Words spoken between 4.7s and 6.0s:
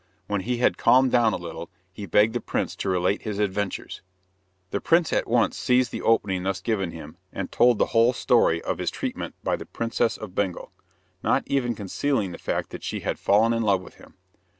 The prince at once seized